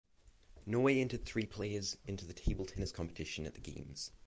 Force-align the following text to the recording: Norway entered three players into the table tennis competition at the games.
Norway 0.65 0.99
entered 0.99 1.25
three 1.25 1.45
players 1.45 1.95
into 2.07 2.25
the 2.25 2.33
table 2.33 2.65
tennis 2.65 2.91
competition 2.91 3.45
at 3.45 3.53
the 3.53 3.61
games. 3.61 4.09